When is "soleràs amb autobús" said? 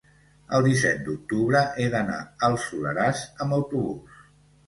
2.63-4.25